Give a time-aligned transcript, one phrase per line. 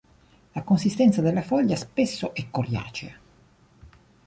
[0.55, 3.15] La consistenza della foglia spesso è coriacea.